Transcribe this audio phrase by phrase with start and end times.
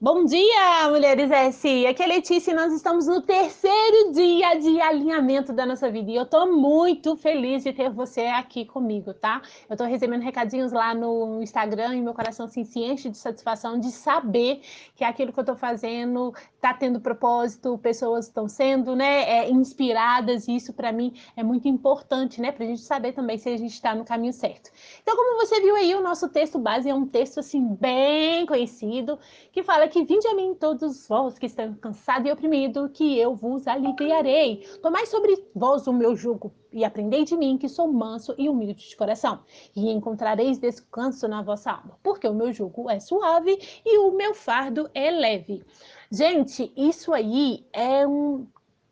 [0.00, 1.84] Bom dia, mulheres S!
[1.88, 6.12] Aqui é Letícia e nós estamos no terceiro dia de alinhamento da nossa vida.
[6.12, 9.42] E eu tô muito feliz de ter você aqui comigo, tá?
[9.68, 13.90] Eu tô recebendo recadinhos lá no Instagram e meu coração se enche de satisfação de
[13.90, 14.60] saber
[14.94, 20.48] que aquilo que eu tô fazendo tá tendo propósito, pessoas estão sendo, né, é, inspiradas,
[20.48, 23.72] e isso para mim é muito importante, né, pra gente saber também se a gente
[23.72, 24.70] está no caminho certo.
[25.02, 29.18] Então, como você viu aí, o nosso texto base é um texto assim bem conhecido,
[29.52, 33.34] que fala que vinde a mim todos vós que estão cansados e oprimidos, que eu
[33.34, 34.66] vos aliviarei.
[34.82, 38.88] Tomai sobre vós o meu jugo e aprendei de mim, que sou manso e humilde
[38.88, 39.40] de coração,
[39.74, 44.34] e encontrareis descanso na vossa alma, porque o meu jugo é suave e o meu
[44.34, 45.64] fardo é leve.
[46.10, 48.46] Gente, isso aí é um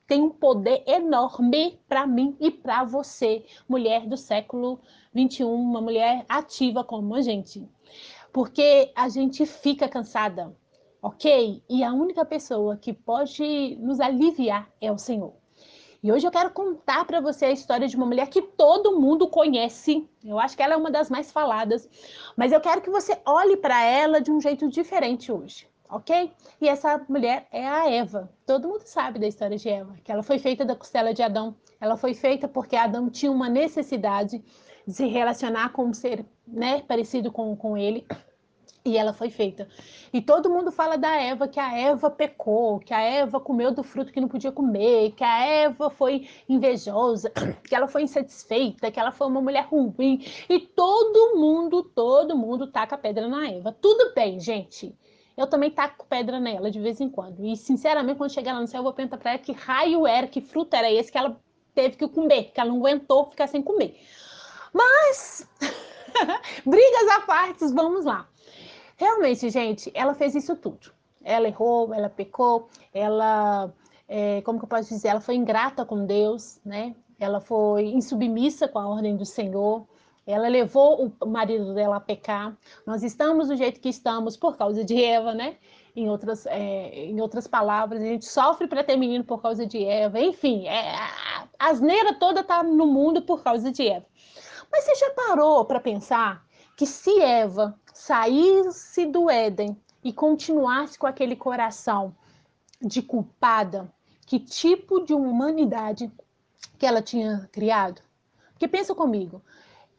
[0.06, 4.78] tem um poder enorme para mim e para você, mulher do século
[5.12, 7.69] 21, uma mulher ativa como a gente.
[8.33, 10.55] Porque a gente fica cansada,
[11.06, 11.62] ok?
[11.70, 15.34] E a única pessoa que pode nos aliviar é o Senhor.
[16.03, 19.28] E hoje eu quero contar para você a história de uma mulher que todo mundo
[19.28, 20.08] conhece.
[20.25, 21.89] Eu acho que ela é uma das mais faladas,
[22.36, 26.33] mas eu quero que você olhe para ela de um jeito diferente hoje, ok?
[26.61, 28.28] E essa mulher é a Eva.
[28.45, 31.55] Todo mundo sabe da história de Eva, que ela foi feita da costela de Adão.
[31.80, 34.42] Ela foi feita porque Adão tinha uma necessidade
[34.84, 38.05] de se relacionar com um ser né, parecido com, com ele.
[38.87, 39.69] E ela foi feita.
[40.12, 43.83] E todo mundo fala da Eva, que a Eva pecou, que a Eva comeu do
[43.83, 47.33] fruto que não podia comer, que a Eva foi invejosa,
[47.69, 50.25] que ela foi insatisfeita, que ela foi uma mulher ruim.
[50.48, 53.73] E todo mundo, todo mundo taca pedra na Eva.
[53.73, 54.97] Tudo bem, gente.
[55.37, 57.45] Eu também taco pedra nela de vez em quando.
[57.45, 60.29] E, sinceramente, quando chegar lá no céu, eu vou perguntar para ela que raio era,
[60.29, 61.37] que fruto era esse que ela
[61.75, 64.01] teve que comer, que ela não aguentou ficar sem comer.
[64.73, 65.45] Mas,
[66.64, 68.29] brigas à parte, vamos lá.
[68.97, 70.92] Realmente, gente, ela fez isso tudo.
[71.22, 73.72] Ela errou, ela pecou, ela,
[74.08, 76.94] é, como que eu posso dizer, ela foi ingrata com Deus, né?
[77.19, 79.86] Ela foi insubmissa com a ordem do Senhor.
[80.27, 82.57] Ela levou o marido dela a pecar.
[82.86, 85.57] Nós estamos do jeito que estamos por causa de Eva, né?
[85.95, 89.84] Em outras, é, em outras palavras, a gente sofre para ter menino por causa de
[89.84, 90.20] Eva.
[90.20, 90.95] Enfim, é,
[91.58, 94.07] a asneira toda está no mundo por causa de Eva.
[94.70, 96.45] Mas você já parou para pensar
[96.77, 102.14] que se Eva saísse do Éden e continuasse com aquele coração
[102.81, 103.91] de culpada,
[104.27, 106.13] que tipo de humanidade
[106.79, 108.03] que ela tinha criado?
[108.53, 109.42] Porque pensa comigo,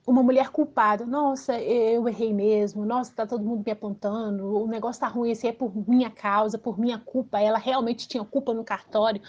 [0.05, 5.01] uma mulher culpada, nossa, eu errei mesmo, nossa, tá todo mundo me apontando, o negócio
[5.01, 8.63] tá ruim, esse é por minha causa, por minha culpa, ela realmente tinha culpa no
[8.63, 9.21] cartório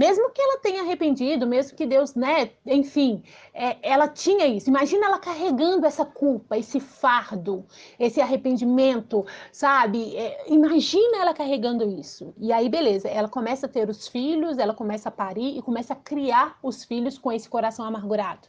[0.00, 3.22] mesmo que ela tenha arrependido, mesmo que Deus, né, enfim,
[3.52, 4.70] é, ela tinha isso.
[4.70, 7.66] Imagina ela carregando essa culpa, esse fardo,
[7.98, 10.16] esse arrependimento, sabe?
[10.16, 12.32] É, imagina ela carregando isso.
[12.38, 15.92] E aí, beleza, ela começa a ter os filhos, ela começa a parir e começa
[15.92, 18.48] a criar os filhos com esse coração amargurado.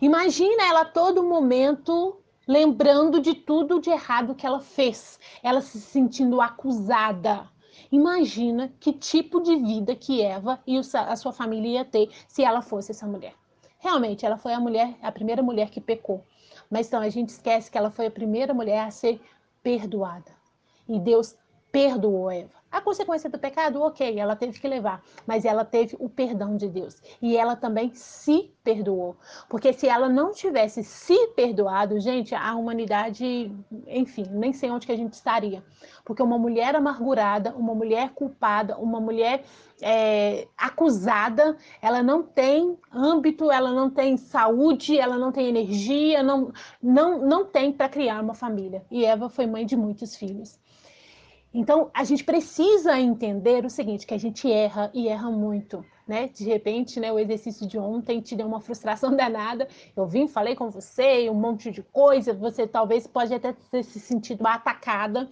[0.00, 2.16] Imagina ela a todo momento
[2.46, 7.48] lembrando de tudo de errado que ela fez, ela se sentindo acusada
[7.90, 12.62] Imagina que tipo de vida que Eva e a sua família ia ter se ela
[12.62, 13.34] fosse essa mulher.
[13.78, 16.24] Realmente, ela foi a mulher, a primeira mulher que pecou.
[16.70, 19.20] Mas então a gente esquece que ela foi a primeira mulher a ser
[19.62, 20.32] perdoada.
[20.88, 21.36] E Deus
[21.70, 22.55] perdoou Eva.
[22.70, 26.68] A consequência do pecado, ok, ela teve que levar, mas ela teve o perdão de
[26.68, 27.00] Deus.
[27.22, 29.16] E ela também se perdoou.
[29.48, 33.50] Porque se ela não tivesse se perdoado, gente, a humanidade,
[33.86, 35.64] enfim, nem sei onde que a gente estaria.
[36.04, 39.44] Porque uma mulher amargurada, uma mulher culpada, uma mulher
[39.80, 46.52] é, acusada, ela não tem âmbito, ela não tem saúde, ela não tem energia, não,
[46.82, 48.84] não, não tem para criar uma família.
[48.90, 50.58] E Eva foi mãe de muitos filhos.
[51.58, 56.28] Então, a gente precisa entender o seguinte, que a gente erra e erra muito, né?
[56.28, 59.66] De repente, né, o exercício de ontem te deu uma frustração danada.
[59.96, 63.98] Eu vim, falei com você, um monte de coisa, você talvez pode até ter se
[63.98, 65.30] sentido atacada.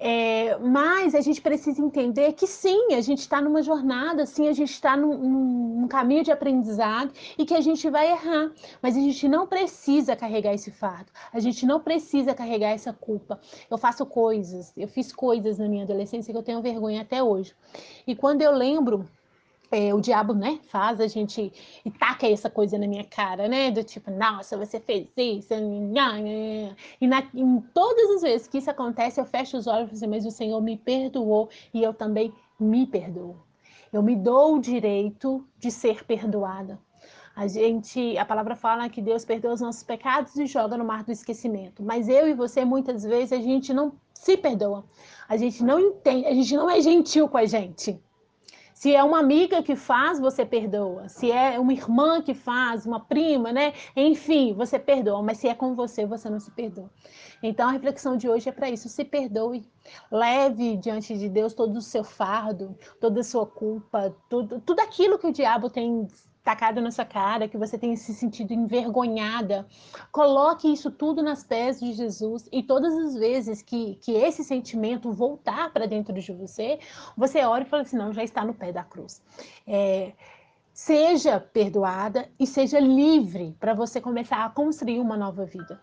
[0.00, 4.52] É, mas a gente precisa entender que sim, a gente está numa jornada, sim, a
[4.52, 5.18] gente está num,
[5.80, 10.14] num, caminho de aprendizado e que a gente vai errar, mas a gente não precisa
[10.14, 13.40] carregar esse fardo, a gente não precisa carregar essa culpa.
[13.68, 17.52] Eu faço coisas, eu fiz coisas na minha adolescência que eu tenho vergonha até hoje.
[18.06, 19.08] E quando eu lembro
[19.70, 21.52] é, o diabo, né, faz a gente
[21.84, 25.54] e taca essa coisa na minha cara, né, do tipo, nossa, você fez isso,
[27.00, 30.06] e na, em todas as vezes que isso acontece, eu fecho os olhos e assim,
[30.06, 33.36] mas o Senhor me perdoou e eu também me perdoo.
[33.92, 36.78] Eu me dou o direito de ser perdoada.
[37.34, 41.04] A gente, a palavra fala que Deus perdoa os nossos pecados e joga no mar
[41.04, 41.82] do esquecimento.
[41.82, 44.84] Mas eu e você, muitas vezes, a gente não se perdoa.
[45.28, 47.98] A gente não entende, a gente não é gentil com a gente.
[48.78, 51.08] Se é uma amiga que faz, você perdoa.
[51.08, 53.72] Se é uma irmã que faz, uma prima, né?
[53.96, 55.20] Enfim, você perdoa.
[55.20, 56.88] Mas se é com você, você não se perdoa.
[57.42, 58.88] Então a reflexão de hoje é para isso.
[58.88, 59.68] Se perdoe.
[60.12, 65.18] Leve diante de Deus todo o seu fardo, toda a sua culpa, tudo, tudo aquilo
[65.18, 66.06] que o diabo tem
[66.48, 69.66] tacado na sua cara, que você tenha se sentido envergonhada.
[70.10, 75.12] Coloque isso tudo nas pés de Jesus e todas as vezes que, que esse sentimento
[75.12, 76.78] voltar para dentro de você,
[77.14, 79.20] você ora e fala assim, não, já está no pé da cruz.
[79.66, 80.12] É,
[80.72, 85.78] seja perdoada e seja livre para você começar a construir uma nova vida.